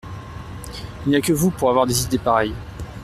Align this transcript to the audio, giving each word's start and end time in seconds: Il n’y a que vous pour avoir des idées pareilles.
Il 1.05 1.09
n’y 1.11 1.15
a 1.15 1.21
que 1.21 1.31
vous 1.31 1.51
pour 1.51 1.69
avoir 1.69 1.85
des 1.85 2.01
idées 2.01 2.17
pareilles. 2.17 2.55